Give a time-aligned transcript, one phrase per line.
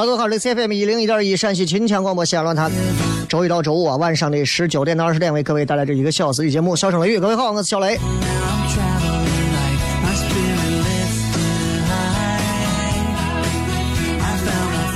[0.00, 2.70] hello，各位好，这 C F M 一零一点一陕西秦腔广播西安论坛，
[3.28, 7.18] 周一到周五啊晚上的十九点到二十点为各位带来这一个小时的节目《笑声雷雨》。
[7.20, 7.98] 各位好，我是小雷。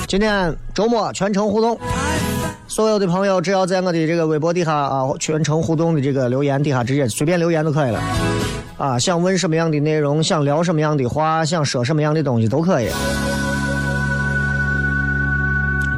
[0.07, 1.77] 今天周末全程互动，
[2.69, 8.01] 所有的朋友只要在我的这个微博底下啊，全程互动的这个留言底下直接随便留言都可以了。
[8.79, 12.89] 啊，想问什么样的内容，想聊什么样的话，想说什么样的东西都可以。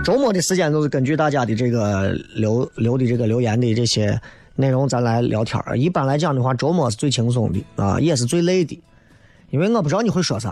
[0.05, 4.21] 周末的时间都是根据大家的这个留留的这个留言的这些
[4.55, 8.79] 内容，咱来聊天儿一般来讲的话，周末是最轻松的啊，也是最累的，
[9.49, 10.51] 因为我不知道你会说啥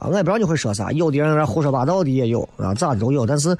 [0.00, 0.90] 啊，我也不知道你会说啥。
[0.90, 3.24] 有的人胡说八道的也有啊，咋都有。
[3.24, 3.56] 但是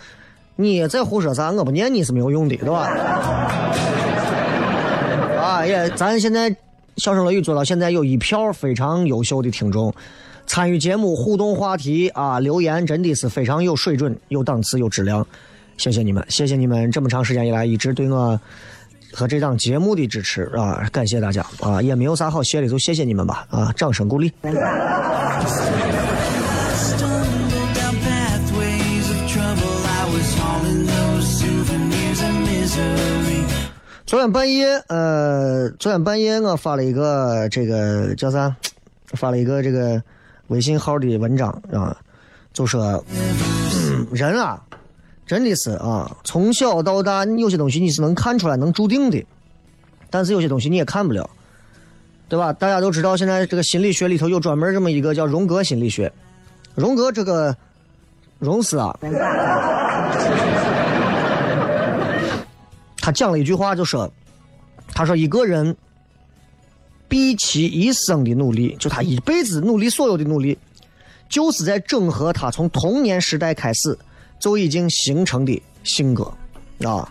[0.57, 2.89] 你再胡说啥，我不念你是没有用的，对吧？
[5.41, 6.51] 啊，也，咱现在
[6.97, 9.95] 笑声乐语做到现在有一票非常优秀的听众。
[10.51, 15.25] 参与节目互动话题啊，留言真的是非常有水准、有档次、有质量，
[15.77, 18.37] 谢谢你们，谢谢你们这么长时间以来一直对我
[19.13, 24.33] 和这档节目的支持啊，感谢大家啊，也没有啥好谢的，就谢谢你们吧啊，掌声鼓励。
[34.05, 38.57] 昨天半夜，呃，昨天半夜我发了一个这个叫啥？
[39.13, 40.03] 发了一个这个。
[40.51, 41.97] 微信号的文章啊，
[42.53, 43.03] 就说
[44.11, 44.61] 人啊，
[45.25, 49.25] 真的是啊，从小到大，有些东西你是能看出来、能注定的，
[50.11, 51.31] 但是有些东西你也看不了，
[52.29, 52.53] 对吧？
[52.53, 56.13] 大家都知道，现在这个心理学里头有专门这么一个叫荣格心理学。
[56.75, 57.57] 荣格这个
[58.41, 58.99] 荣斯啊，
[63.01, 64.13] 他讲了一句话，就说，
[64.93, 65.77] 他说一个人。
[67.11, 70.57] 毕其一生的努力，就他一辈子努力所有的努力，
[71.29, 73.99] 就是在整合他从童年时代开始
[74.39, 76.33] 就已经形成的性格
[76.87, 77.11] 啊。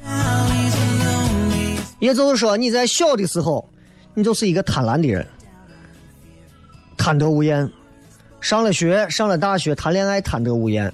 [2.00, 3.70] 也就是说，你在小的时候，
[4.14, 5.28] 你就是一个贪婪的人，
[6.96, 7.68] 贪得无厌；
[8.40, 10.90] 上了学，上了大学，谈恋爱贪得无厌；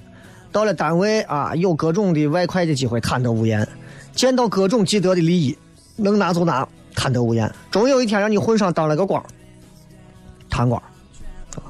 [0.50, 3.64] 到了单位啊，有各种的外快的机会，贪得无厌；
[4.16, 5.56] 见到各种既得的利益，
[5.94, 6.68] 能拿就拿。
[6.96, 9.22] 贪得无厌，终有一天让你混上当了个官，
[10.48, 10.82] 贪官，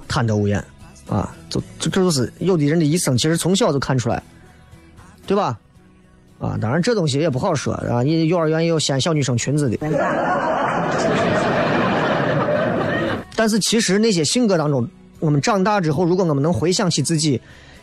[0.07, 0.65] 贪得无厌，
[1.09, 4.23] 啊，就这这就是有的人的一生，其实从小就看出来，
[5.27, 5.59] 对吧？
[6.39, 9.77] 啊，当然这东西也不好说啊，你幼儿园也有掀小女生裙子的，
[13.35, 14.89] 但是其实那些性格当中，
[15.19, 17.41] 我们长大之后，如果我们能回想起自己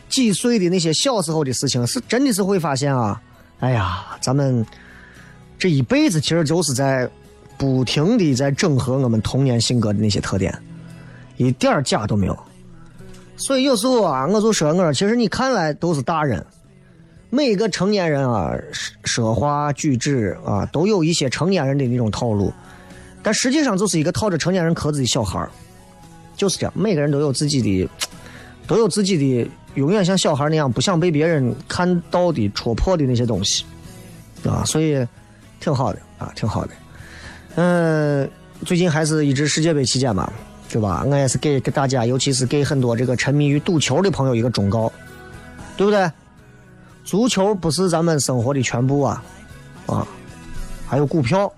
[0.08, 3.20] 几岁的那些小时候的事情，是真的是会发现啊，
[3.60, 4.64] 哎呀，咱们
[5.58, 7.08] 这一辈子其实就是在。
[7.64, 10.54] 不停的在整合我们童年性格的那些特点，
[11.38, 12.38] 一点假都没有。
[13.38, 16.44] 所以有时候啊，我就说，我说其实你看来都是大人，
[17.30, 18.54] 每一个成年人啊，
[19.04, 22.52] 说话举止啊，都有一些成年人的那种套路，
[23.22, 25.48] 但实际上就是一个套着成年人壳子的小孩
[26.36, 27.88] 就是这样，每个人都有自己的，
[28.68, 33.64] 都有自己的，永远像小孩那样不想被别人看到的、戳破的那些东西，
[34.46, 35.02] 啊，所以
[35.60, 36.74] 挺好的啊，挺好的。
[37.56, 38.28] 嗯，
[38.66, 40.28] 最近还是一直世界杯期间嘛，
[40.68, 41.04] 对吧？
[41.06, 44.90] 我也是给给大家，尤其是给很多这个沉迷于赌球的朋友一个忠告，
[45.76, 46.10] 对不对？
[47.04, 49.22] 足球不是咱们生活的全部啊，
[49.86, 50.06] 啊，
[50.88, 51.52] 还有股票，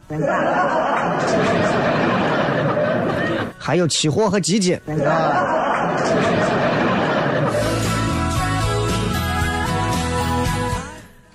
[3.59, 4.79] 还有期货和基金。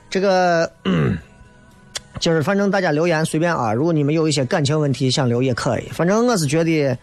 [0.10, 0.72] 这个。
[2.22, 5.90] 今儿反正大家留言随便啊，如果你们有一些感情问题想留也可以。
[5.92, 6.96] 反正我是觉得，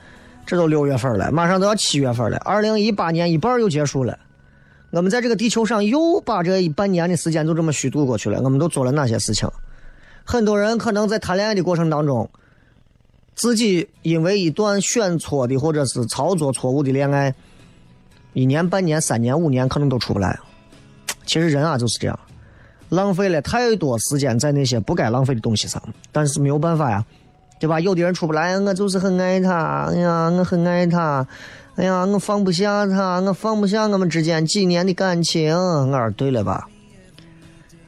[0.46, 4.16] 这都六月份了，马上都要七月份了，二零一八年一半又结束了。
[4.90, 8.40] 我们在这个地球上又把这一半年的时间就这么虚度过去了。
[8.42, 9.50] 我们都做了哪些事情？
[10.24, 12.30] 很多人可能在谈恋爱的过程当中，
[13.34, 17.34] 自己因为一段选错的或者是操作错误的恋爱，
[18.34, 20.38] 一年、半年、三年、五年可能都出不来。
[21.26, 22.16] 其实人啊就是这样。
[22.88, 27.04] 浪费了太多时间在那些不该浪费的东西上，但是没有办法呀，
[27.60, 27.78] 对吧？
[27.80, 31.26] 有的人出不来，我就是很爱他，哎呀，我很爱他，
[31.76, 35.54] 哎呀，我放不下他，我放不下我们之间几年的感情。
[35.54, 36.66] 我说对了吧？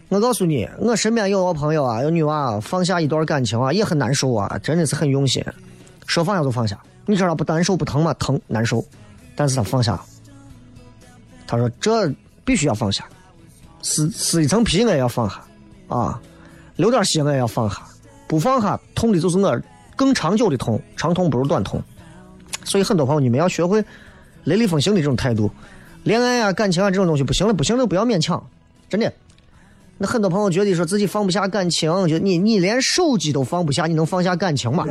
[0.08, 5.44] 我告诉你，我身边有个朋友啊，有女娃放下一段感情啊，也很难受啊，真的是很用心，
[6.06, 6.78] 说放下就放下。
[7.06, 8.12] 你知道不难受不疼吗？
[8.14, 8.84] 疼难受，
[9.34, 10.00] 但是他放下。
[11.46, 12.12] 他说这
[12.44, 13.04] 必须要放下。
[13.82, 15.42] 撕撕一层皮我也要放下，
[15.88, 16.20] 啊，
[16.76, 17.82] 流点血我也要放下，
[18.26, 19.60] 不放下痛的就是我
[19.96, 21.82] 更长久的痛，长痛不如短痛。
[22.64, 23.84] 所以很多朋友你们要学会
[24.44, 25.50] 雷厉风行的这种态度，
[26.04, 28.42] 恋爱啊感情啊这种东西不行了不行了不要勉强，
[28.88, 29.12] 真的。
[29.98, 34.84] 那很多朋友觉得说自己放不下感情，就你你连手机都放不下，你能放下感情吗？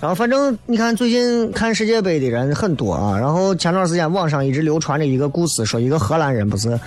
[0.00, 3.18] 然后反正你看，最近看世界杯的人很多啊。
[3.18, 6.80] 然后前段时间网上一直流传着一个故事，说一个荷兰人不是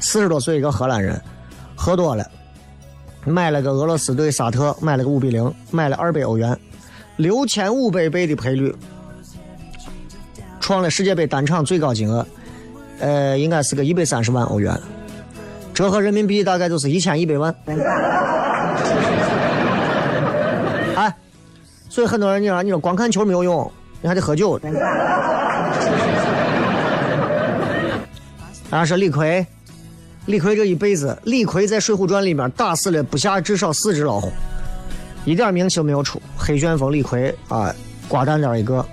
[0.00, 1.18] 四十多岁一个荷兰人
[1.74, 2.30] 喝多了，
[3.24, 6.54] 买了个俄罗斯对沙特，买了个五比零，买了二百欧元，
[7.16, 8.74] 六千五百倍的赔率，
[10.60, 12.26] 创了世界杯单场最高金额，
[13.00, 14.78] 呃，应该是个一百三十万欧元，
[15.72, 17.54] 折合人民币大概就是一千一百万。
[21.88, 24.60] 所以很多人，你说你说光看球没有用，你还得喝酒。
[28.70, 29.46] 啊，说李逵，
[30.26, 34.30] 李逵这一辈子，李逵在《水浒传》里面打死了不下至少四只老虎，
[35.24, 36.20] 一点名气都没有出。
[36.36, 37.74] 黑旋风李逵啊，
[38.06, 38.84] 瓜蛋点一个，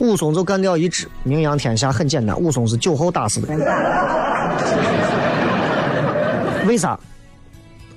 [0.00, 3.54] 武松就干掉一只，名扬天下很简单，武松是酒后打死的。
[6.66, 6.98] 为啥？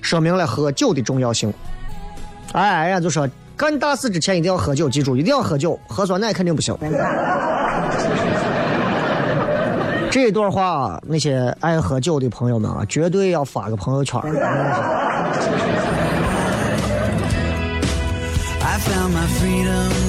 [0.01, 1.51] 说明了喝酒的重要性。
[2.51, 3.27] 哎，人家就说。
[3.55, 6.75] 干大事之前一定要喝酒，记住一定要喝酒，喝酸奶肯定不行。
[10.11, 14.19] 这段话，那些爱喝酒的朋友们啊，绝对要发个朋友圈。
[18.61, 20.02] I found my freedom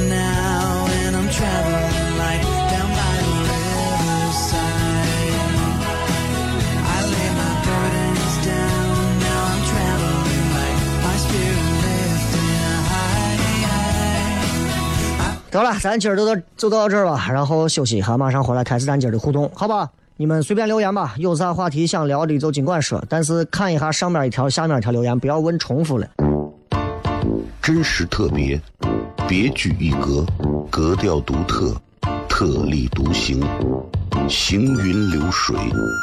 [15.55, 19.89] 得了，咱今儿就到就到这儿吧，然后休息一下，马上回来开始咱今儿的互动，好吧？
[20.17, 26.09] 你们随便留言吧，有啥话题想聊的就尽管说，但是看一下上面一条、下面一条留言，不要问重复了。
[27.63, 28.61] 真实特别，
[29.29, 30.27] 别具一格，
[30.69, 31.73] 格调独特，
[32.29, 33.41] 特立独行，
[34.29, 35.57] 行云流水，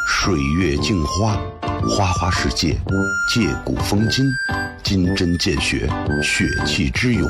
[0.08, 1.38] 水月镜花，
[1.90, 2.78] 花花世界，
[3.34, 4.26] 借古风今，
[4.82, 5.90] 金针见血，
[6.24, 7.30] 血气之勇。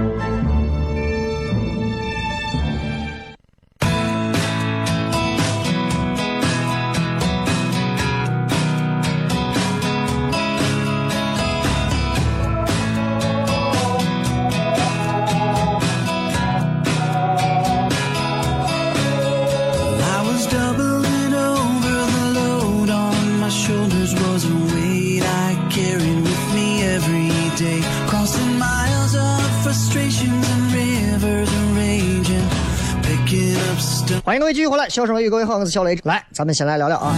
[34.23, 35.97] 欢迎各位继续回来，小声雷雨，各位好，我是小雷。
[36.03, 37.15] 来，咱们先来聊聊啊，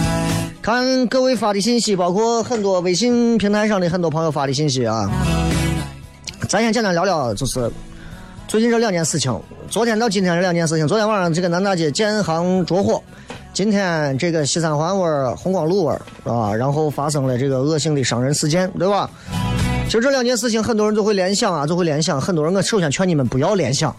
[0.62, 5.10] 看各位发的信息，包括很多微信平台上的很多朋友发的信息啊。
[6.48, 7.70] 咱先简单聊聊，就是
[8.48, 9.38] 最近这两件事情。
[9.68, 13.02] 昨天到今天这两件事情，昨天晚上这个南大街建行着火，
[13.52, 15.94] 今天这个西三环味红光路味
[16.24, 19.10] 啊，然后发生了这个恶性的伤人事件，对吧？
[19.84, 22.18] 其实这两件事情，很多人都会联想啊，都会联想。
[22.18, 23.94] 很多人，我首先劝你们不要联想。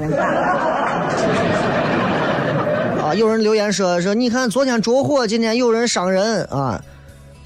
[3.15, 6.83] 有人留言说说，你看昨天着火，今天有人伤人啊！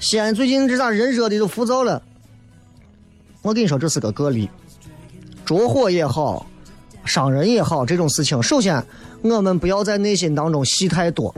[0.00, 2.02] 西安最近这咋人热的都浮躁了？
[3.42, 4.50] 我跟你说，这是个个例，
[5.44, 6.44] 着火也好，
[7.04, 8.82] 伤人也好，这种事情，首先
[9.22, 11.32] 我们不要在内心当中戏太多。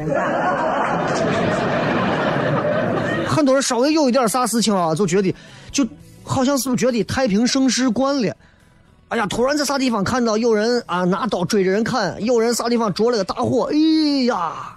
[3.26, 5.34] 很多人稍微有一点啥事情啊，就觉得
[5.70, 5.86] 就
[6.22, 8.34] 好像是不是觉得太平盛世惯了。
[9.12, 9.26] 哎呀！
[9.26, 14.74] 突然在啥地方看到有人啊拿刀追着人砍，有人啥地方着了个大火，哎呀，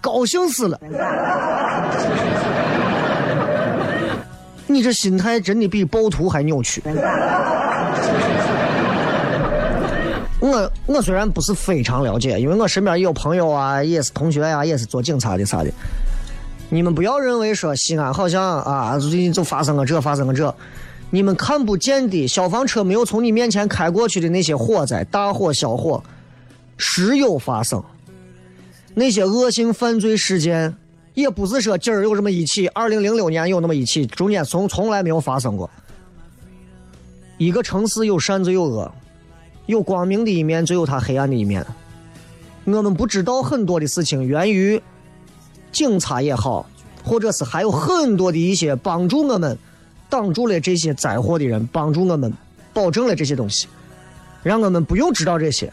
[0.00, 0.76] 高兴死了！
[4.66, 6.82] 你这心态真的比暴徒还扭曲。
[10.40, 15.70] 我我虽然不是非常了解，因为我身边也有朋友啊，也是同学呀，也是做警察的啥的。
[16.68, 20.52] 你们不要认为说西安好像啊最近就发生了这，发生了这。
[21.14, 26.02] 你们看不见的消防车没有从你面前开过去的那些火灾、大火、小火，
[26.78, 27.84] 时有发生。
[28.94, 30.74] 那些恶性犯罪事件，
[31.12, 35.68] 也不是说今儿有这么一起，二零零六年有那么一起，中间从从来没有发生过。
[37.36, 38.90] 一个城市有善就有恶，
[39.66, 41.62] 有光明的一面就有它黑暗的一面。
[42.64, 44.80] 我们不知道很多的事情源于
[45.70, 46.64] 警察也好，
[47.04, 49.58] 或者是还有很多的一些帮助我们。
[50.12, 52.30] 挡住了这些灾祸的人，帮助我们
[52.74, 53.66] 保证了这些东西，
[54.42, 55.72] 让我们不用知道这些。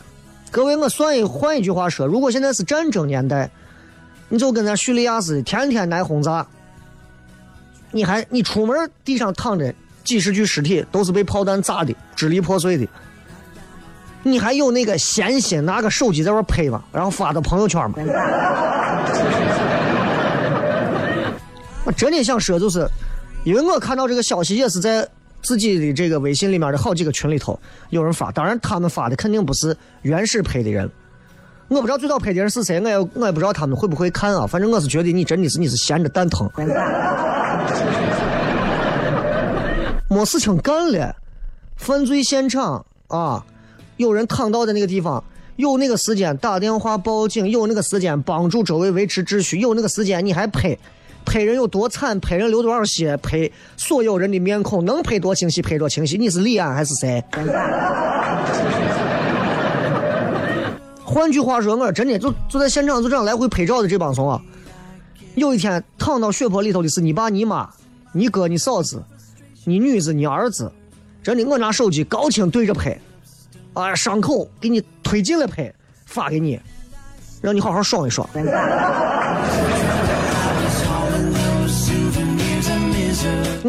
[0.50, 3.50] 各位，我算一换一句话说，如果现在是战争年代，
[4.30, 6.48] 你就跟咱叙利亚似的，天天挨轰炸，
[7.92, 12.88] 你还你出门地上躺着几十具尸体，都是被炮弹炸的支离破碎的，
[14.24, 16.82] 你还有那个闲心拿个手机在那拍吗？
[16.94, 17.98] 然后发到朋友圈吗？
[21.84, 22.88] 我真的想说，就是。
[23.44, 25.08] 因为我看到这个消息也是在
[25.42, 27.58] 自己的这个微信里面的好几个群里头
[27.90, 30.90] 有人发，当然他们发的肯定不是原始拍的人，
[31.70, 34.46] 我不知道最早拍的人是谁，我也我也不知道他们会不会看啊。
[34.46, 36.50] 反正我是觉得你真的是你是闲着蛋疼，
[40.10, 41.16] 没事情干了，
[41.78, 43.46] 犯罪现场啊，
[43.96, 45.24] 有人躺到的那个地方，
[45.56, 50.78] 有那个时间打电话报警，有那个时间帮助周围维持秩序，有那个时间你还拍。
[51.30, 56.18] 拍人有多惨，拍人流多少血，拍所有人的面孔，能拍多清晰拍多清晰。
[56.18, 57.24] 你是李安还是谁？
[61.06, 64.42] 换句话说，我真的就就在现场就这样来回拍照的这帮怂啊！
[65.36, 67.70] 有一天躺到血泊里头的是你爸、你妈、
[68.12, 69.04] 你哥、你嫂子、
[69.66, 70.72] 你女子、你儿子，
[71.22, 72.98] 真的，我拿手机高清对着拍，
[73.74, 75.72] 啊，伤口给你推进了拍，
[76.08, 76.60] 发给你，
[77.40, 78.28] 让你好好爽一爽。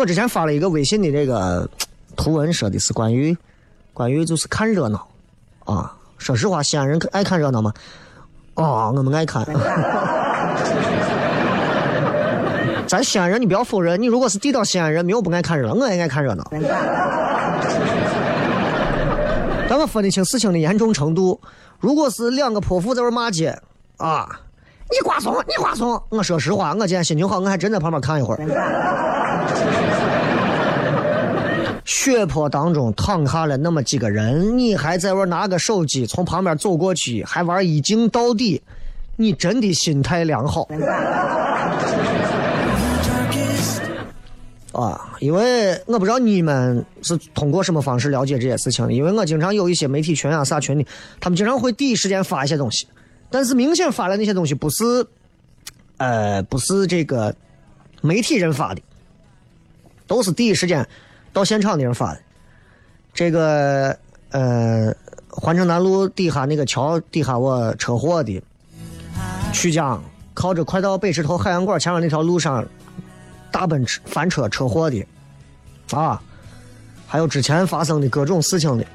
[0.00, 1.69] 我之前发了一个微信的这个
[2.16, 3.37] 图文，说的是关于
[3.92, 5.07] 关于就是看热闹
[5.64, 5.95] 啊。
[6.16, 7.71] 说实话，西安人爱看热闹吗？
[8.54, 9.45] 哦，我们爱看。
[12.88, 16.50] 咱西安人，你不要否认，你如果是地道西安人，没有不爱看热闹，我也爱看热闹。
[19.69, 21.38] 但我分得清事情的严重程度。
[21.78, 23.57] 如果是两个泼妇在这骂街
[23.99, 24.26] 啊，
[24.90, 26.02] 你瓜怂，你瓜怂。
[26.09, 28.40] 我说实话，我今天心情好，我还真在旁边看一会儿。
[31.85, 38.61] 血泊当中躺下了那么几个人，你还在玩拿个手机从旁边走过去，还玩一镜到底，
[39.16, 40.68] 你真的心态良好。
[44.73, 50.87] 啊，因为我不知道你们是通过什么方式了解这些事情的，因为我经常有一些媒体群啊、啥群的，
[51.20, 52.87] 他们经常会第一时间发一些东西，
[53.30, 55.06] 但是明显发的那些东西不是，
[55.99, 57.34] 呃，不是这个
[58.02, 58.82] 媒体人发的，
[60.06, 60.87] 都是第一时间
[61.32, 62.20] 到现场的人发的。
[63.14, 63.96] 这个
[64.30, 64.94] 呃，
[65.28, 68.42] 环城南路底下那个桥底下我车祸的，
[69.52, 70.02] 曲江
[70.34, 72.66] 靠着快到北石头海洋馆前面那条路上。
[73.52, 75.04] 大奔驰翻车车祸的，
[75.90, 76.22] 啊，
[77.04, 78.87] 还有之前发生的各种事情的，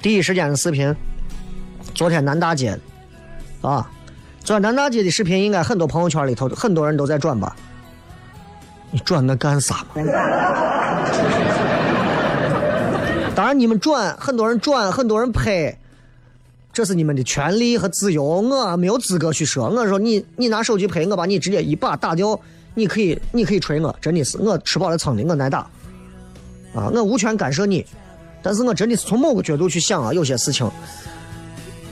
[0.00, 0.94] 第一时间的视频，
[1.92, 2.78] 昨天南大街，
[3.66, 3.90] 啊，
[4.44, 7.56] 昨天南大街的视频应该很多朋友圈里头很多人都在转吧？
[8.92, 10.02] 你转那干啥嘛？
[13.34, 15.76] 当然你们转，很多人转，很多人拍，
[16.72, 19.68] 这是你们的权利和自由，我没有资格去说。
[19.68, 22.38] 我说你，你拿手机拍，我把你直接一把打掉。
[22.74, 25.58] 你可以，你可以锤我，真的是我吃饱了撑的，我挨打，
[26.72, 27.84] 啊，我无权干涉你，
[28.42, 30.70] 但是我真的是从某个角度去想啊，有些事情，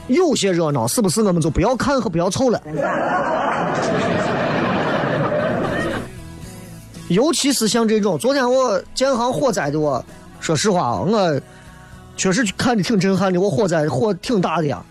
[0.08, 2.60] 有些热闹是不是我们就不要看和不要凑了？
[7.08, 10.02] 尤其是像这种，昨天我建行火灾的，我
[10.40, 11.40] 说实话，我
[12.16, 14.82] 确实看的挺震撼的，我火灾火挺大的呀。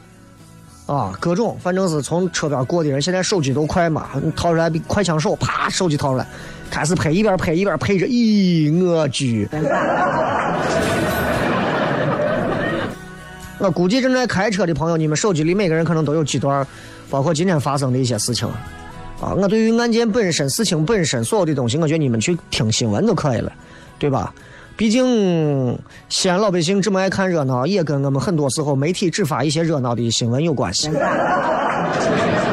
[0.85, 6.27] 啊，各种，反正是从车边过的人，现在手机都快嘛，掏出来比快枪手，啪，手机掏出来，
[6.69, 9.47] 开始拍，一边拍一边配着，咦，我去！
[13.63, 16.67] 我估计正在开车的朋友，你们手机里每个人可能都有几段，
[17.09, 18.45] 包括今天发生的一些事情。
[19.21, 23.49] 啊，我对于案件本身、事情本身所有的东西，我觉得你们去听新闻就可以了，
[23.97, 24.33] 对吧？
[24.75, 25.79] 毕竟
[26.09, 30.89] 西安老百姓这么爱看热闹，也跟我们很多时候媒体只发一些热闹的新闻有关系。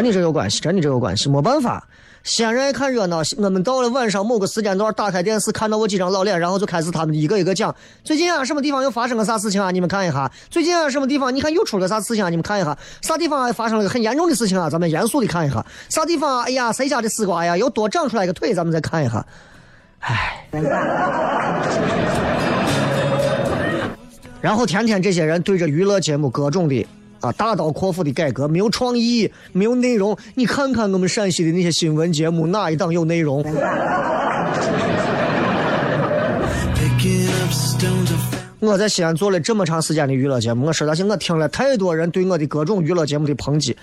[0.00, 1.86] 真的这有关系，真的这有关系，没办法。
[2.22, 9.70] 西安人爱看热闹，我们到了晚上某个时间段，打开电视看到我几张老脸，然后就开始他们一个一个讲：最近啊，什么地方又发生了啥事情啊？
[9.70, 10.32] 你们看一下。
[10.48, 11.34] 最近啊，什么地方？
[11.34, 12.30] 你看又出了啥事情啊？
[12.30, 12.74] 你们看一下。
[13.02, 14.70] 啥地方发生了个很严重的事情啊？
[14.70, 15.62] 咱们严肃的看一下。
[15.90, 16.44] 啥地方？
[16.44, 18.54] 哎呀，谁家的丝瓜呀，又多长出来一个腿？
[18.54, 19.26] 咱们再看一下。
[20.00, 20.46] 唉，
[24.40, 26.86] 然后天天这些人对着娱乐节目各种的
[27.20, 30.16] 啊大刀阔斧的改革，没有创意，没有内容。
[30.34, 33.44] 你看看我们陕西的那些新闻节目，哪一档有内容？
[38.60, 43.74] 我在西安做了这么长时间的娱乐节目，我实在是我听了太多人对我的各种娱乐节目的抨击。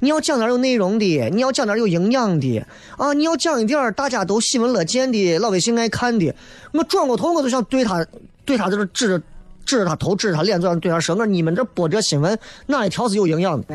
[0.00, 2.64] 你要讲点有内容的，你要讲点有营养的
[2.96, 3.12] 啊！
[3.12, 6.34] 你要讲一点大家都喜闻乐见的、老百姓爱看的。
[6.72, 8.04] 我转过头，我就想对他，
[8.46, 9.22] 对他在这指着
[9.64, 13.66] 指着他头，指着他脸，就想对他说：“我你们这播这新闻哪一条是有营养的？”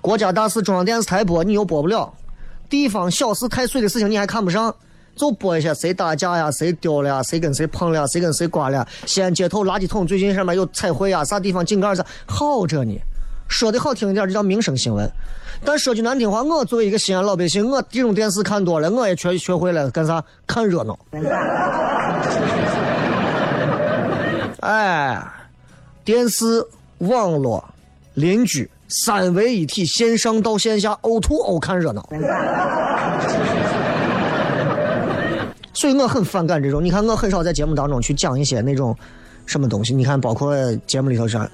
[0.00, 2.12] 国家大事中央电视台播，你又播不了；
[2.68, 4.74] 地方小事太碎的事情，你还看不上。
[5.14, 8.78] 就播一些谁打架呀，谁丢了呀，谁跟谁碰了呀，谁跟谁刮了。
[8.78, 8.88] 呀。
[9.04, 12.98] 西安街头垃圾桶最近上面有彩绘呀，啥地方井盖子好着呢？
[13.52, 15.08] 说的好听一点，就叫民生新闻。
[15.64, 20.24] 但说句难听话，我作为一个西安老百姓，我这种电视看多了，我也学学会了干啥？
[20.46, 20.98] 看热闹。
[24.60, 25.22] 哎，
[26.02, 26.66] 电视、
[26.98, 27.62] 网络、
[28.14, 32.08] 邻居三位一体，线上到线下，O to O 看热闹。
[35.74, 36.82] 所以我很反感这种。
[36.82, 38.96] 你看，我很少在节目当中去讲一些那种
[39.46, 39.94] 什么东西。
[39.94, 41.48] 你看，包括节目里头上，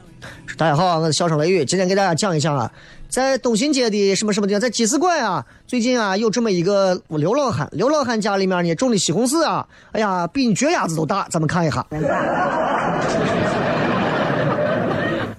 [0.56, 2.70] 大家好，我是笑声雷雨，今天给大家讲一讲啊，
[3.08, 11.86] 在东新街的什么什么地方，在鸡丝馆啊，最近啊有这么一个刘老汉，刘老汉家里面呢种的西红柿啊，哎呀，比你脚丫子都大，咱们看一下。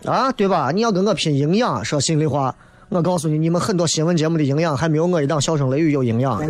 [0.06, 0.72] 啊，对吧？
[0.74, 2.56] 你要跟我拼营养，说心里话，
[2.88, 6.42] 我告诉你，你们很多新闻节目的营养还没有我一档笑声雷雨有营养。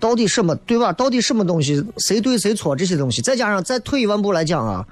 [0.00, 0.92] 到底什么对吧？
[0.92, 2.76] 到底什么东西谁对谁错？
[2.76, 4.86] 这些东西再加上再退一万步来讲啊，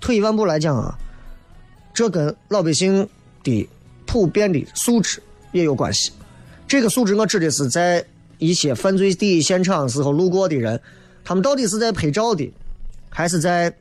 [0.00, 0.98] 退一万步来讲啊，
[1.94, 3.08] 这跟老百姓
[3.44, 3.68] 的
[4.04, 6.10] 普遍的素质也有关系。
[6.66, 8.04] 这个素质我指的是在
[8.38, 10.80] 一些犯罪第一现场时候路过的人，
[11.24, 12.52] 他们到底是在拍照的，
[13.08, 13.72] 还是在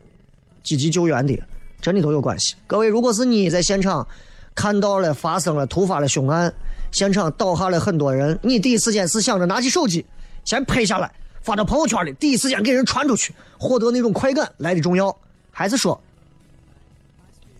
[0.61, 1.39] 积极救援的，
[1.81, 2.53] 真的都有关系。
[2.67, 4.05] 各位，如果是你在现场
[4.53, 6.53] 看到了发生了突发的凶案，
[6.91, 10.05] 现场倒下了很多人，你第一时间是想着拿起手机。
[10.43, 15.15] 先拍下来，发到朋友圈里，第一时间给人传出去，获得那种快感来的重要，
[15.51, 15.99] 还是说，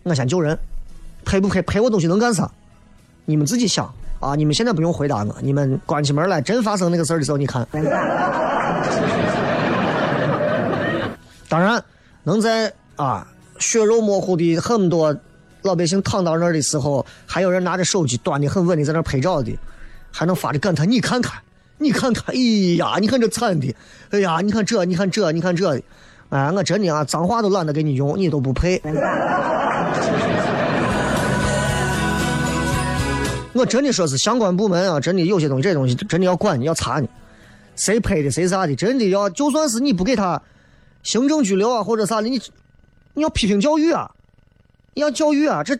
[0.02, 0.58] 我先救人，
[1.24, 2.50] 拍不拍，拍我东西能干啥？
[3.24, 4.34] 你们自己想啊！
[4.34, 7.66] 你们现在不用回答我，你们关起门来，真发生那个事儿的时候，你看。
[11.48, 11.82] 当然，
[12.24, 13.26] 能在啊
[13.58, 15.16] 血肉模糊的很多
[15.62, 19.56] 老百姓躺到那儿的时候，还有人拿着手机端的很稳的在那儿拍照的，
[20.10, 21.40] 还能发着感叹：“你看看，
[21.82, 22.38] 你看看，哎
[22.78, 23.74] 呀，你看这惨的，
[24.10, 25.82] 哎呀，你看这，你看这，你看这的。”
[26.32, 28.80] 哎，我真的啊，脏话都懒得给你用，你都不配。
[33.52, 37.08] 我真的说是相关部门啊，真的有些东西，这东西真的要管，你要查你，
[37.76, 40.40] 谁拍的，谁啥的，真的要，就算是你不给他
[41.02, 42.40] 行政拘留啊，或者啥的，你
[43.12, 44.10] 你要批评教育啊，
[44.94, 45.62] 你要教育啊。
[45.62, 45.78] 这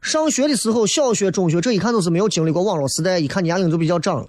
[0.00, 4.26] 上学的时候，小学、中学，这一看都是没有经历过网络时代，一看年龄就比较长了。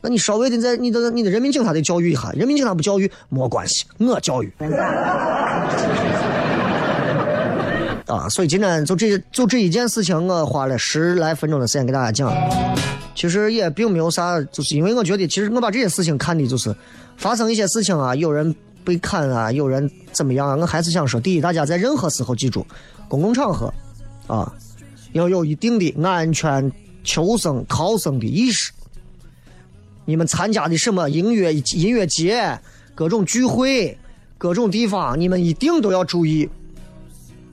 [0.00, 4.52] 那你稍微的在你的你的人民警察得教育一下，人民警察不教育没关系，我教育。
[8.06, 12.32] 啊，所以今天就这就这一件事情，我花了十来分钟的时间给大家讲。
[13.16, 16.72] 其实也并没有啥，就是因为我觉得，其实我把这些事情看的就是
[17.16, 18.54] 发生一些事情啊，有人
[18.84, 22.64] 被砍啊，有人怎么样啊，我还是想说，第一，大家在任何时候记住，
[23.08, 23.74] 公共场合
[24.28, 24.52] 啊，
[25.12, 26.70] 要有一定的安全
[27.02, 28.70] 求生逃生的意识。
[30.06, 32.58] 你们参加的什么音乐音乐节、
[32.94, 33.98] 各种聚会、
[34.38, 36.48] 各种地方，你们一定都要注意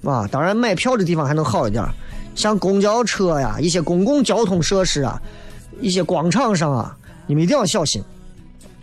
[0.03, 0.27] 啊！
[0.31, 1.83] 当然，买票的地方还能好一点，
[2.35, 5.19] 像公交车呀、一些公共交通设施啊、
[5.81, 8.01] 一些广场上啊，你们一定要小心。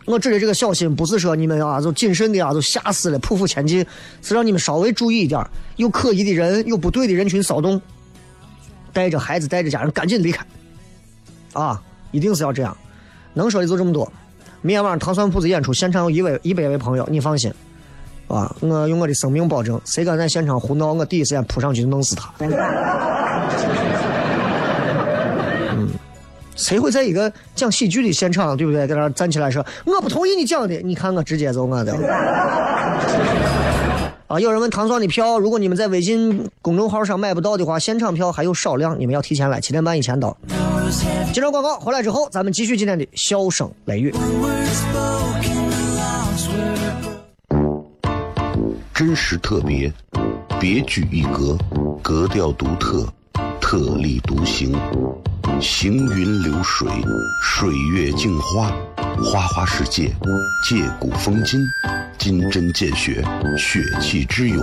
[0.05, 3.87] 我指的这个小心，不是说你们啊就谨慎的啊就吓死了匍匐前进，
[4.21, 7.81] 是让你们稍微注意一点，有可疑的人、有不对的人群骚动，
[8.93, 10.45] 带着孩子、带着家人赶紧离开
[11.53, 11.81] 啊！
[12.11, 12.77] 一定是要这样。
[13.35, 14.11] 能说的就这么多。
[14.63, 17.51] 明天晚上糖蒜铺子演出，现场有一位一百位朋友，你放心，
[18.29, 22.31] 啊，我用我的生命保证，谁敢在现场胡闹，我第一时间扑上去弄死他。
[25.73, 25.89] 嗯，
[26.57, 30.75] 谁会在一个讲喜剧的现场，对不对，在那站起来说我不同意你讲的？
[30.83, 31.95] 你看我直接就我的。
[34.29, 34.39] 啊！
[34.39, 40.37] 有人问糖蒜的票，如果你们在微信公众号上买不到的话，现场票还有少量，你们要提前来，七点半以前到。
[41.33, 44.13] 接着广告回来之后，咱们继续今天的笑声雷雨。
[48.93, 49.93] 真实特别，
[50.61, 51.57] 别具一格，
[52.03, 53.07] 格调独特，
[53.61, 54.73] 特立独行，
[55.61, 56.87] 行云流水，
[57.43, 58.71] 水月镜花，
[59.25, 60.13] 花花世界，
[60.69, 61.61] 借古风今。
[62.19, 63.25] 金针见血，
[63.57, 64.63] 血气之勇，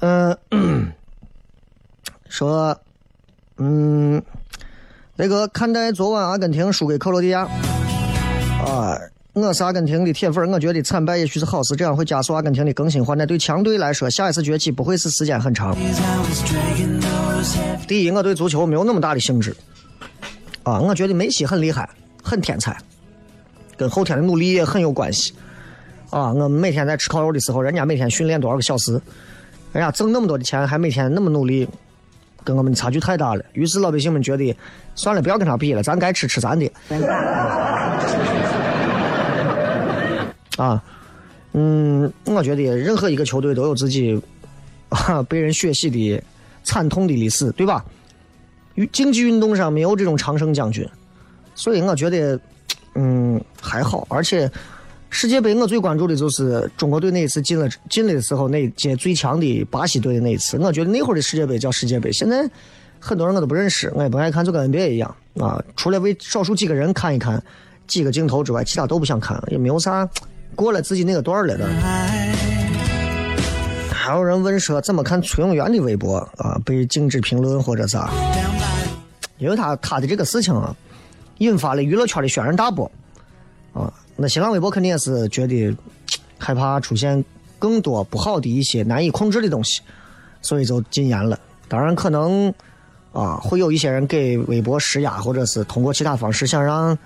[0.00, 0.92] 嗯
[2.28, 2.78] 说，
[3.56, 4.22] 嗯，
[5.16, 7.40] 那个看待昨晚阿根廷输给克罗地亚，
[8.64, 8.96] 啊，
[9.32, 13.26] 我是阿根廷的铁粉，我觉得惨败也许是好事，这样会加速阿根廷的更新换代。
[13.26, 15.76] 对强队来说，下一次崛起不会是时间很长。
[17.88, 19.56] 第一，我对足球没有那么大的兴致，
[20.62, 21.90] 啊，我觉得梅西很厉害，
[22.22, 22.76] 很天才，
[23.76, 25.34] 跟后天的努力也很有关系。
[26.10, 28.92] 啊，我们每天在吃烤肉的时候，人家每天训练多少个小时，
[29.72, 31.68] 人家挣那么多的钱，还每天那么努力。
[32.44, 34.56] 跟我们差距太大了，于是老百姓们觉得，
[34.94, 36.70] 算了，不要跟他比了，咱该吃吃咱的。
[40.56, 40.82] 啊，
[41.52, 44.18] 嗯，我觉得任何一个球队都有自己
[44.88, 46.22] 啊被人学习的
[46.62, 47.84] 惨痛的历史，对吧？
[48.92, 50.88] 竞技运动上没有这种常胜将军，
[51.54, 52.40] 所以我觉得，
[52.94, 54.06] 嗯，还好。
[54.08, 54.50] 而且
[55.10, 60.58] 世界杯我最关注的就是中国队那一次进了进了的时候，那届最强的巴西队的那一次。
[60.58, 62.48] 我觉得那会儿的世界杯叫世界杯，现在
[63.00, 67.42] 很多人我都不认识，我也不爱看，就跟 NBA 一样啊，除了为少数几个人看一看
[67.86, 70.08] 几个镜头之外，其他都不想看，也没有啥
[70.54, 71.66] 过了自己那个段儿了的。
[73.90, 76.60] 还有人问说怎么看崔永元的微博啊？
[76.64, 78.10] 被禁止评论或者啥？
[79.38, 80.74] 因为他他的这个事情啊，
[81.38, 82.90] 引发了娱乐圈的轩然大波
[83.78, 83.92] 啊。
[84.16, 85.76] 那新浪微博肯定也是觉得
[86.38, 87.24] 害怕出现
[87.58, 89.80] 更多不好的一些难以控制的东西，
[90.42, 91.38] 所以就禁言了。
[91.68, 92.52] 当然可能
[93.12, 96.98] 啊，会有一些人给微博施压，或者是通过其他方式想让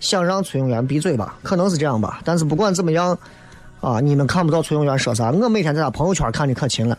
[0.00, 2.20] 想让崔永元闭嘴吧，可能是这样吧。
[2.24, 3.18] 但是不管怎么样。
[3.80, 4.00] 啊！
[4.00, 5.30] 你们看不到崔永元说啥？
[5.30, 6.98] 我每天在他朋友圈看的可勤了。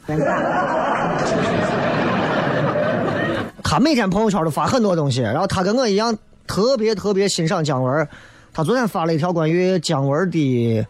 [3.61, 8.07] 他每天朋友圈都发很多东西，然后他跟我一样特别特别欣赏姜文。
[8.59, 10.85] 他昨天发了一条关于姜文的，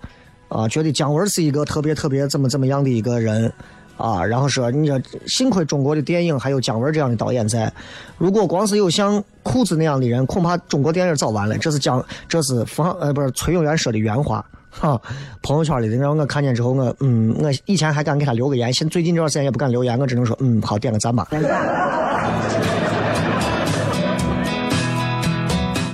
[0.47, 3.53] 啊，觉得姜文是一个特别特别怎么怎么样的一个人，
[3.95, 7.71] 啊，然后说你这幸亏中国的电影还有姜文这样的导演在，
[8.17, 11.55] 如果光是有像裤子那样的人，恐怕中国电影早完了。
[11.59, 14.43] 这是姜，这是方呃不是崔永元说的原话。
[14.71, 14.99] 哈，
[15.43, 21.27] 朋友圈里的，然后我看见之后，我嗯，我以前还敢给他留个言，现最近这段时间也不敢留言，我只能说嗯，好，点个赞吧。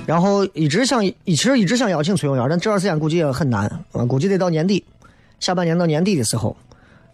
[0.06, 4.82] 然后一直想，其实一直想邀请崔永元，但这段时间估计也很难，啊，估计得到年底，
[5.40, 6.56] 下半年到年底的时候，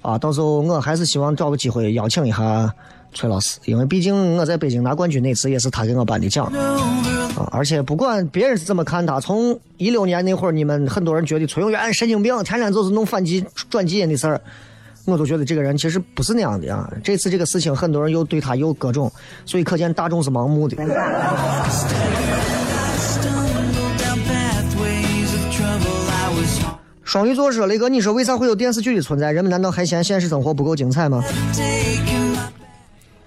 [0.03, 2.71] 啊，到时候我还是希望找个机会邀请一下
[3.15, 6.47] 崔老师，因为毕竟我在北京拿冠军那次也是他给我颁的奖。
[7.35, 7.49] 啊！
[7.51, 14.39] 而且不管别人是怎么看他，从一六年那会儿，你们很多人觉得崔永元神经病，天天就是弄反击转基因的事儿，
[15.07, 16.93] 我都觉得这个人其实不是那样的啊。
[17.03, 19.11] 这次这个事情，很多人又对他有各种，
[19.47, 20.77] 所以可见大众是盲目的。
[27.12, 29.31] 双鱼座说：“雷哥，你说为啥会有电视剧的存在？
[29.33, 31.22] 人们难道还嫌现实生活不够精彩吗？”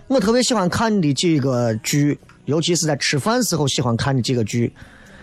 [0.10, 2.18] 我特别喜欢看的几个剧。
[2.46, 4.74] 尤其是在吃饭时候喜欢看的几个剧，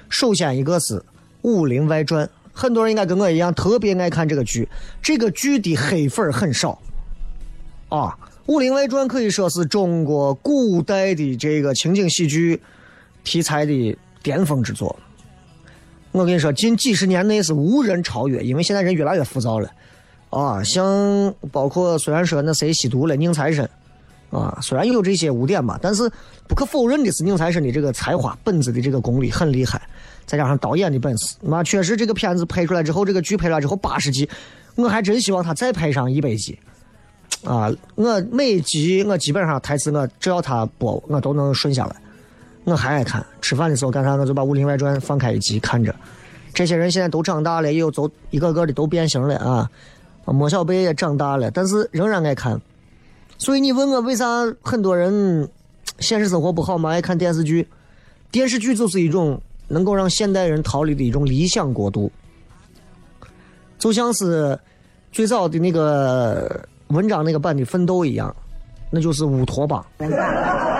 [0.08, 0.94] 首先一个是
[1.42, 4.68] 《武林外传》，很多人应该跟我一样特别爱看这个剧。
[5.02, 6.80] 这个剧的黑粉很少，
[7.88, 12.60] 啊，《武林外传》可以说是中国古代的这个情景喜剧
[13.24, 14.96] 题材的巅峰之作。
[16.12, 19.68] 我跟你说，近几十年内是无人超越，因为现在人越来越浮躁了，
[20.30, 23.68] 啊，像包括虽然说那谁吸毒了，宁财神。
[24.30, 26.10] 啊，虽然有这些污点吧，但是
[26.48, 29.78] 不可否认的是宁财神的这个才华、本子的这个功力很厉害，
[30.24, 34.26] 再加上导演的本事，那确实这个片子拍出来之后，这个剧拍出来之后八十集，
[34.74, 36.58] 我还真希望他再拍上一百集。
[37.44, 41.96] 啊，我每集我基本上台词我只要他播，我都能顺下来。
[42.64, 45.94] 我还爱看，吃饭的时候干啥我就把《武林外传》放开一集看着。
[46.54, 49.68] 这些人现在都长大了，也有走一个个的都变形了啊，
[50.26, 52.60] 莫小贝也长大了，但是仍然爱看。
[53.38, 54.24] 所以你问我为啥
[54.62, 55.48] 很多人
[55.98, 56.90] 现实生活不好嘛？
[56.90, 57.66] 爱看电视剧，
[58.30, 62.12] 电视剧就是一种能够让现代人逃离的一种理想国度，
[63.78, 64.56] 就像是
[65.10, 68.32] 最早的那个文章那个版的《奋斗》一样，
[68.90, 69.84] 那就是乌托邦。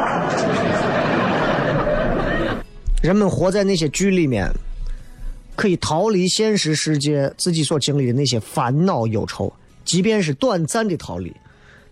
[3.03, 4.49] 人们活在那些剧里面，
[5.57, 9.53] 可以逃离现实世界自己所经历的那些烦恼忧愁，
[9.85, 11.35] 即便是短暂的逃离。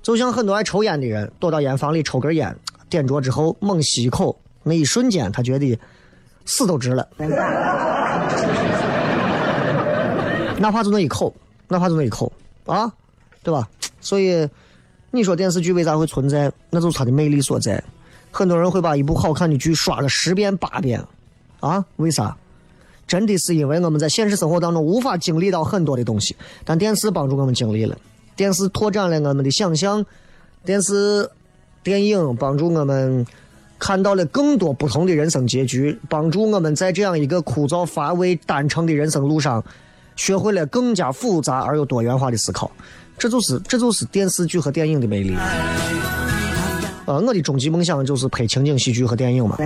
[0.03, 2.57] 就像很多爱抽烟的人，躲到烟房里抽根烟，
[2.89, 5.77] 点着之后猛吸一口，那一瞬间他觉得
[6.47, 7.07] 死都值了。
[10.59, 11.35] 哪怕就那一口，
[11.67, 12.33] 哪怕就那一口
[12.67, 12.91] 啊，
[13.43, 13.69] 对吧？
[14.01, 14.49] 所以
[15.11, 16.53] 你说电视剧为啥会存在？
[16.71, 17.83] 那就是它的魅力所在。
[18.31, 21.03] 很多人会把一部好看的剧刷个十遍八遍，
[21.61, 21.85] 啊？
[21.97, 22.37] 为啥？
[23.07, 27.97] 真的是因为我们在现实生活当中无法经历到很多的东西，但电视帮助我们经历了。
[28.37, 30.07] 电视拓展了我们的想象，
[30.65, 31.29] 电视
[31.83, 33.27] 电影帮助我们
[33.81, 39.63] 看到了更多不同的人生结局，帮助我们在这样一个枯燥乏味、单程的人生路上，
[40.15, 42.71] 学会了更加复杂而又多元化的思考。
[43.19, 45.37] 这就是这就是电视剧和电影的魅力。
[47.07, 49.57] 呃，我的终极梦想就是拍情景喜剧和电影嘛。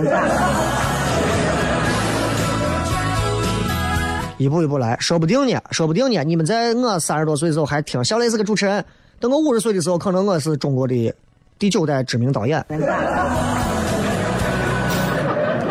[4.37, 6.21] 一步一步来，说不定呢，说不定呢。
[6.23, 8.83] 你们在我三十多岁的时候还听小雷是个主持人，
[9.19, 11.13] 等我五十岁的时候，可能我是中国的
[11.57, 12.63] 第九代知名导演。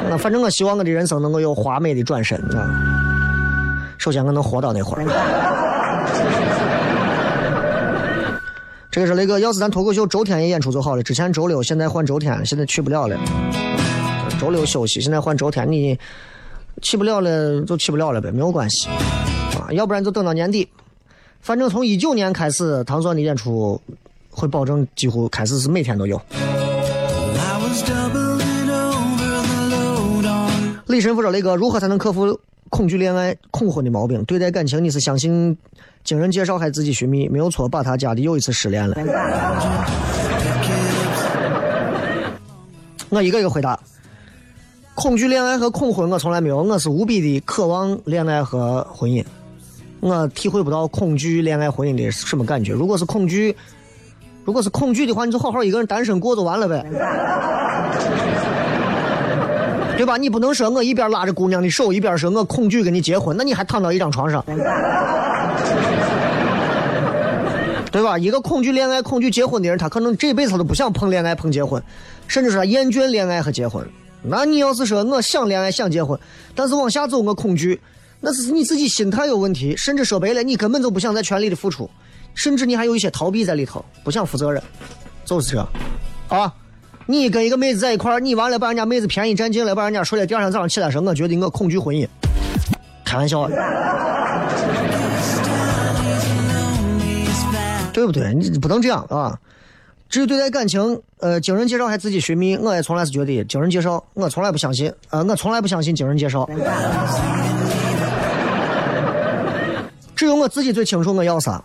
[0.09, 2.71] 那反正我希望我的人生能够有华美的转身啊。
[3.99, 5.05] 首先我能活到那会儿。
[8.95, 11.03] 这个是雷哥，要是咱脱口秀周天也演出就好了。
[11.03, 13.19] 之前周六，现在换周天，现在去不了了。
[14.39, 15.99] 周六休息，现在换周天，你
[16.81, 18.89] 去不了了就去不了了呗，没有关系
[19.59, 19.67] 啊。
[19.73, 20.69] 要不然就等到年底，
[21.41, 23.81] 反正从一九年开始，唐钻的演出
[24.31, 26.23] 会保证几乎开始是每天都有。
[30.87, 32.39] 李神父说：“雷哥，如何才能克服
[32.75, 34.25] 恐惧恋爱、恐婚的毛病？
[34.25, 35.57] 对待感情，你是相信
[36.03, 37.29] 经人介绍还是自己寻觅？
[37.29, 38.97] 没有错，把他家的又一次失恋了。
[43.11, 43.79] 我一个一个回答。
[44.97, 46.65] 恐惧恋爱和恐婚，我从来没有。
[46.65, 49.25] 我是无比的渴望恋爱和婚姻。
[50.01, 52.73] 我体会不到恐惧恋爱、婚姻的什么感觉。
[52.73, 53.55] 如果是恐惧，
[54.45, 56.85] 如果是恐惧的话，你就好好一个人单身过就完了呗。”
[59.97, 60.17] 对吧？
[60.17, 64.45] 你不能说我一边拉着姑娘的手，一边说我恐惧跟你结婚，那你还躺到一张床上，
[67.91, 68.19] 对吧？
[68.19, 71.83] 一个恐惧恋爱、恐惧结婚的人，他可能这辈子他都不想碰恋爱、碰结婚，
[72.27, 73.87] 甚至说他厌倦恋爱和结婚。
[74.23, 76.19] 那你要是说我想恋爱、想结婚，
[76.55, 77.81] 但是往下走我恐惧，
[78.21, 81.89] 那是你自己心态有问题，甚至说白了，你根本就不想在全力的付出，
[82.35, 84.63] 甚至你还有一些逃避在里头，不想负责任，
[85.25, 85.69] 就是这，
[86.29, 86.53] 啊。
[87.07, 92.09] 你跟一个妹子在一块儿，你完了把人家妹子便宜占尽了，把人家睡了，第二天早上起来说，我觉得我恐惧婚姻，
[93.05, 93.47] 开玩笑，
[97.93, 98.33] 对不对？
[98.33, 99.39] 你不能这样啊！
[100.09, 106.49] 至于对待感情，呃，经人介绍还自己寻觅，我也从来是觉得经人介绍，我从来不相信，呃，我从来不相信经人介绍，
[110.17, 111.63] 只有我自己最清楚我要啥。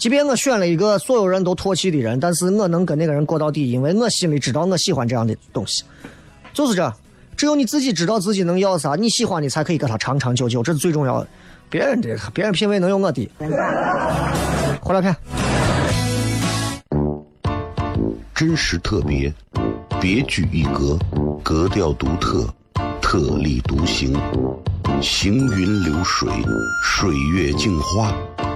[0.00, 5.84] 即便我选了一个所有人都唾弃的人，但是我能跟那个人过到底，因为我心里知道我喜欢这样的东西，
[6.54, 6.90] 就是这。
[7.36, 11.28] 只有你自己知道自己能要啥，你喜欢的才可以跟他长长久久，这是最重要的。
[11.68, 13.30] 别人的别人品味能有我的？
[14.80, 15.14] 回来看，
[18.34, 19.30] 真实特别，
[20.00, 20.98] 别具一格，
[21.42, 22.48] 格调独特，
[23.02, 24.18] 特立独行，
[25.02, 26.26] 行云流水，
[26.82, 28.14] 水月镜花。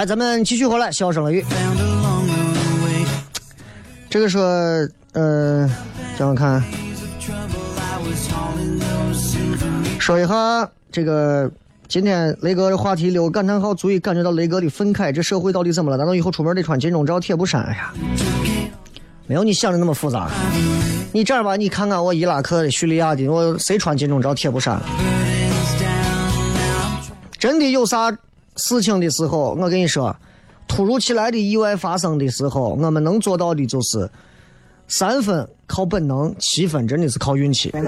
[0.00, 1.44] 来，咱们继续回来，笑声雷雨。
[4.08, 4.42] 这个说，
[5.12, 5.70] 呃，
[6.18, 6.64] 让我看，
[9.98, 11.50] 说一下这个
[11.86, 15.12] 今天雷哥的话题留感叹号，足以感觉到雷哥的愤慨。
[15.12, 15.98] 这社会到底怎么了？
[15.98, 17.62] 难道以后出门得穿金钟罩铁布衫？
[17.64, 17.92] 哎呀，
[19.26, 20.30] 没有你想的那么复杂。
[21.12, 24.80] 你这样吧，你看看我伊拉克的、叙利亚的，我谁穿金钟罩铁布衫？
[27.38, 28.10] 真的有啥？
[28.60, 30.14] 事情的时候，我跟你说，
[30.68, 34.08] 突如其来的意外发生的时候，我们能做到的就是
[34.86, 37.72] 三分靠本能，七分真的是靠运气。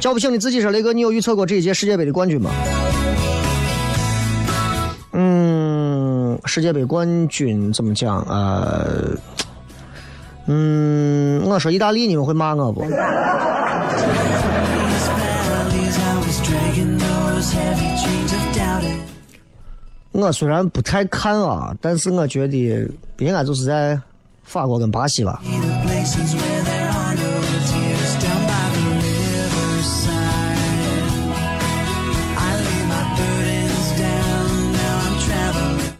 [0.00, 2.50] 叫不醒你自己说，雷哥，你有预测过这一届世界杯的冠军吗？
[5.12, 9.10] 嗯，世界杯冠军怎么讲呃？
[10.46, 12.82] 嗯，我说意大利，你们会骂我不？
[20.20, 22.56] 我虽然不太看啊，但是我觉得
[23.18, 23.98] 应该就是在
[24.44, 25.40] 法国跟巴西吧。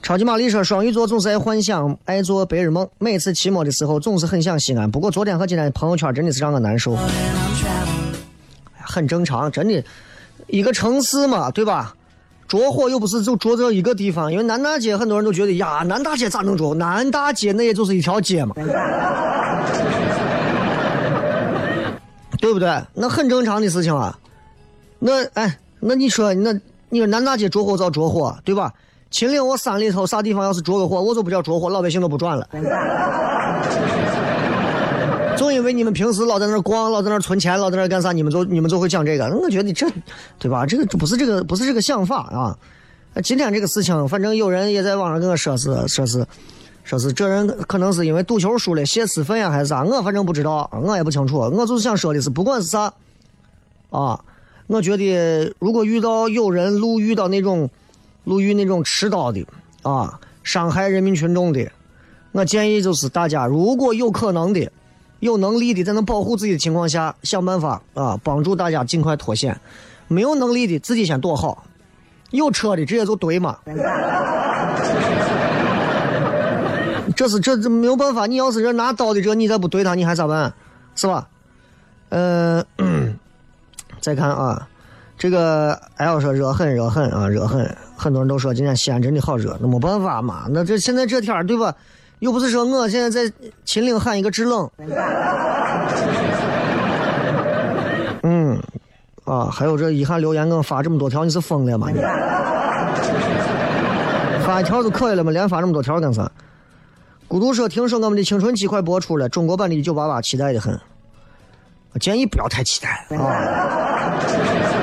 [0.02, 2.88] 超级玛丽说：“双鱼座总是爱幻想，爱做白日梦。
[2.98, 4.90] 每次期末的时候，总是很想西安。
[4.90, 6.98] 不过昨天和今天的朋友圈真的是让我难受。
[8.82, 9.84] 很正常，真的，
[10.48, 11.94] 一个城市嘛，对吧？
[12.50, 14.32] 着火又不是就着这一个地方。
[14.32, 16.74] 因为南大街很多人都觉得呀，南大街咋能着？
[16.74, 18.56] 南大街那也就是一条街嘛，
[22.40, 22.82] 对不对？
[22.92, 24.18] 那很正常的事情啊。
[24.98, 26.52] 那哎，那你说，那
[26.88, 28.74] 你说南大街着火遭着火，对吧？”
[29.12, 32.48] 秦岭我山里头啥地方要是着个火，我就不叫着火，老百姓都不转了。
[35.40, 39.26] 总因为你们平时老在那儿逛，老在那存钱，老在那干啥，你们就你们就会讲这个。
[39.38, 39.86] 我觉得这，
[40.38, 40.66] 对吧？
[40.66, 42.58] 这个不是这个不是这个想法啊。
[43.22, 46.26] 今天这个事情，反正有人也在网上跟我说是说是
[46.84, 49.82] 说是这人可能是因为赌球输了泄私愤呀，还是啥？
[49.82, 51.38] 我反正不知道，我也不清楚。
[51.38, 52.92] 我就是想说的是，不管是啥
[53.88, 54.22] 啊，
[54.66, 57.70] 我觉得如果遇到有人路遇到那种。
[58.24, 59.42] 路遇那种持刀的
[59.82, 61.66] 啊，伤害人民群众的，
[62.32, 64.70] 我建议就是大家如果有可能的、
[65.20, 69.60] 有能力的，在能保护自己的情况下，想办法啊，帮助大家尽快脱险。
[70.08, 71.64] 没有能力的，自己先躲好。
[72.30, 73.58] 有车的直接就怼嘛。
[77.16, 78.26] 这是这这没有办法。
[78.26, 80.52] 你要是这拿刀的这，你再不怼他，你还咋办？
[80.96, 81.28] 是吧？
[82.10, 82.64] 嗯，
[84.00, 84.66] 再看啊。
[85.18, 91.76] 这个 L 说热很热很啊热很，很多人都说今天西安真的好热，那没办法嘛，那这现在这天对吧？
[92.20, 93.30] 又不是说我现在在
[93.64, 94.70] 秦岭喊一个制冷。
[98.22, 98.56] 嗯，
[99.24, 101.88] 啊，还有这一喊留言给我发这么多条，你是疯了吗？
[101.90, 102.00] 你
[104.44, 105.32] 发一条就可以了吗？
[105.32, 106.30] 连发这么多条干啥？
[107.26, 110.78] 孤独说听说我们的青春期快播出了，中国版的一九八八期待的很，
[111.92, 114.79] 我建议不要太期待啊。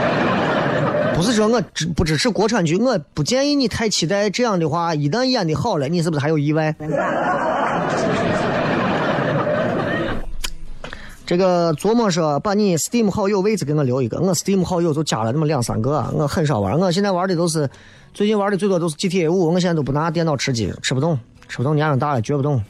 [1.18, 4.30] 不是说我支不支持国产剧，我不建议你太期待。
[4.30, 6.76] 这样的话，一旦演的好了，你是不是还有意外？
[11.26, 14.20] 这个琢磨说，把你 Steam 好友位置给我留一个。
[14.20, 16.78] 我 Steam 好友就加了那么两三个，我很少玩。
[16.78, 17.68] 我现在玩的都是，
[18.14, 19.52] 最近玩的最多都是 GTA 五。
[19.52, 21.18] 我现在都不拿电脑吃鸡，吃不动，
[21.50, 22.62] 吃不动，年龄大了，绝不动。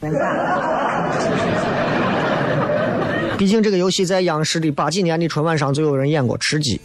[3.36, 6.80] 毕竟这个游戏在央视的八几年的春晚上就有人演过吃鸡。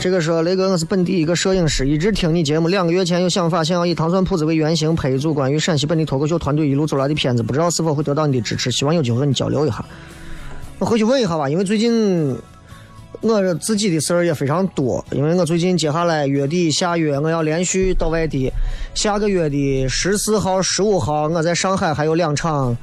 [0.00, 2.68] 这个说雷哥，我是本地一个摄影师，一直听你节目。
[2.68, 8.70] 两个月前有想法，想要以糖蒜铺子为原型拍一组关于陕西本地脱口秀团队一路走来的片子，不知道是否会得到你的支持？
[8.72, 9.84] 希望有机会和你交流一下。
[10.78, 12.34] 我回去问一下吧，因为最近
[13.20, 15.04] 我自己的事儿也非常多。
[15.10, 18.50] 因为我最近接下来月底下月我要连续到外地，
[18.94, 22.74] 下个月的十四号、十五号我在上海还有两场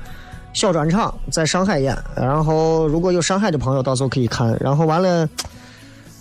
[0.54, 1.98] 小专场在上海演。
[2.16, 4.56] 然后如果有上海的朋友，到时候可以看。
[4.62, 5.28] 然后完了。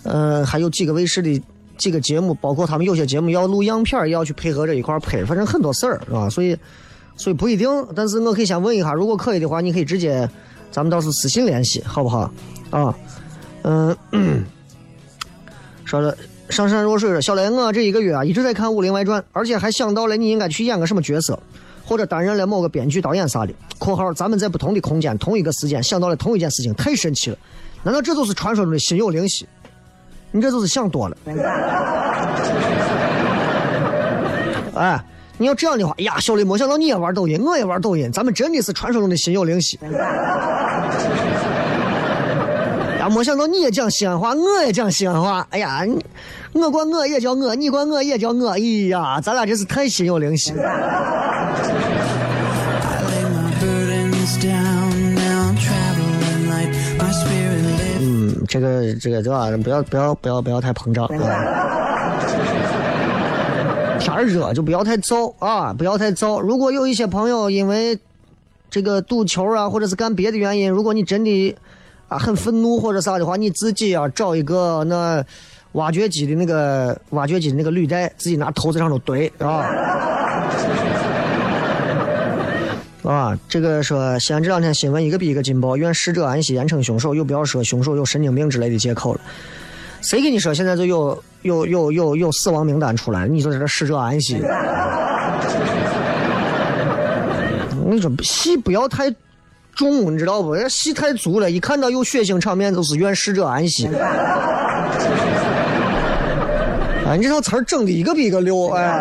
[0.07, 1.41] 嗯，还有几个卫视的
[1.77, 6.29] 几个节目，包括他们有些节目要录样片，也要去配合着一块拍，反正很多事儿，是吧？
[6.29, 6.57] 所以，
[7.15, 7.69] 所以不一定。
[7.95, 10.27] 但是我可以先问一下，如果可以的话，你可以直接，
[10.71, 12.31] 咱们到时候私信联系，好不好？
[12.71, 12.95] 啊，
[13.63, 13.95] 嗯，
[15.85, 16.17] 说了，
[16.49, 21.37] 上善若水说，小雷，我这一个月啊一直在看《武林外传》，而且还想到了你应该去演个什么角色，
[21.85, 23.53] 或者担任了某个编剧、导演啥的。
[23.77, 27.37] （括号咱们在不同的空间、同一个时间想到了同一件事情，太神奇了！
[27.83, 29.47] 难道这就是传说中的心有灵犀？
[30.31, 31.17] 你这就是想多了。
[34.75, 34.99] 哎，
[35.37, 39.79] 你要这样的话，呀，小雷，没想到你也玩抖音，我也玩抖音，咱们真的是传说中的心有灵犀。
[42.99, 45.47] 呀，没想到你也讲西安话，我也讲西安话。
[45.49, 45.83] 哎呀，
[46.53, 48.49] 我管我也叫我，你管我也叫我。
[48.49, 48.59] 哎
[48.89, 50.53] 呀，咱俩真是太心有灵犀。
[58.59, 59.49] 这个这个对吧？
[59.63, 62.17] 不要不要不要不要太膨胀啊！
[63.99, 65.73] 天热就不要太燥啊！
[65.73, 66.39] 不要太燥。
[66.39, 67.97] 如果有一些朋友因为
[68.69, 71.55] 这个赌球啊，或者是干别的原因，如果你真的
[72.07, 75.23] 啊很愤怒或者啥的话，你自己啊找一个那
[75.73, 79.65] 挖掘机的那个挖掘机的那个履带，自己拿头子上头怼啊！
[83.07, 89.21] 啊，这个说西安这两天新闻一个比一个劲爆，愿逝者安息，严惩凶手，又不要说凶手有神经病之类的借口了。
[90.01, 93.25] 谁跟你说现在就有有有有有死亡名单出来？
[93.25, 94.35] 你就在这逝者安息？
[97.89, 99.09] 你说，戏不要太
[99.73, 100.53] 重，你知道不？
[100.53, 103.87] 人戏太足了，一看到有血腥场面，就是愿逝者安息。
[107.07, 108.91] 哎，你这套词儿整的一个比一个溜，哎，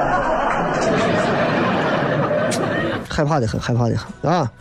[3.16, 4.52] 害怕的很，害怕的很啊！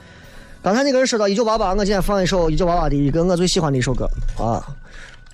[0.64, 4.64] 刚才那个人说到一九八八，我今天放一首一九八八的一个我最喜欢的一首歌啊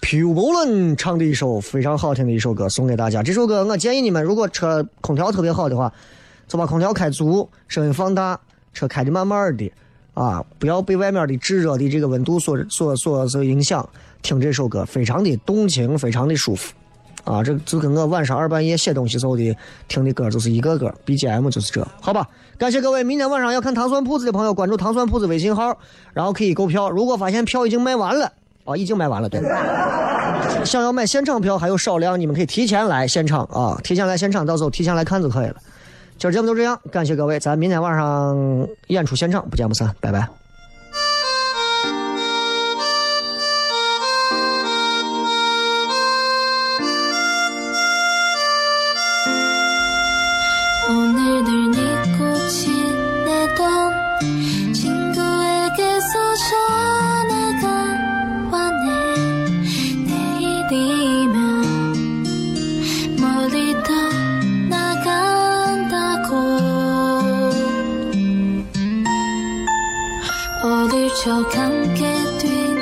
[0.02, 3.22] p u b l n 唱的一首非常好听的一首歌，送给大家。
[3.22, 5.94] 这首歌我建议你们，如果车空调特别好的话，
[6.48, 8.40] 就把空调开足，声音放大，
[8.74, 9.72] 车开的慢慢的
[10.16, 13.88] 啊，不要被外面的炙热的这个温度所所所所影响，
[14.24, 16.74] 听这首歌非常的动情，非常的舒服。
[17.24, 19.56] 啊，这就跟我晚上二半夜写东西时候的
[19.88, 22.28] 听的歌就是一个歌，BGM 就是这，好吧？
[22.58, 25.76] 感谢各位，明天晚上要看糖蒜铺子的朋友关注糖蒜铺子微信号，
[26.14, 26.90] 然后可以购票。
[26.90, 28.32] 如果发现票已经卖完了，
[28.66, 29.42] 啊，已经卖完了，对。
[30.64, 35.56] 想要买现场票还有少量，你们可以提前来现场啊，提前来现场，到时候提前来看就可以了。
[36.18, 40.41] 今儿节目就这样，感谢各位，咱明天晚上演出现场不见不散，拜拜。
[70.64, 72.81] 어딜 척 함께 뛰